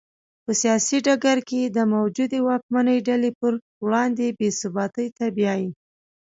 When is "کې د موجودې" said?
1.49-2.39